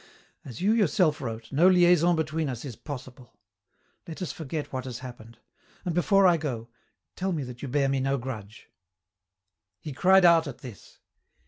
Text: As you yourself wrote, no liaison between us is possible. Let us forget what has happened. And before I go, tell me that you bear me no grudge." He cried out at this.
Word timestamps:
As 0.43 0.61
you 0.61 0.71
yourself 0.73 1.21
wrote, 1.21 1.51
no 1.51 1.67
liaison 1.67 2.15
between 2.15 2.49
us 2.49 2.65
is 2.65 2.75
possible. 2.75 3.37
Let 4.07 4.19
us 4.23 4.31
forget 4.31 4.73
what 4.73 4.85
has 4.85 4.97
happened. 5.05 5.37
And 5.85 5.93
before 5.93 6.25
I 6.25 6.37
go, 6.37 6.69
tell 7.15 7.31
me 7.31 7.43
that 7.43 7.61
you 7.61 7.67
bear 7.67 7.87
me 7.87 7.99
no 7.99 8.17
grudge." 8.17 8.67
He 9.79 9.93
cried 9.93 10.25
out 10.25 10.47
at 10.47 10.61
this. 10.61 10.97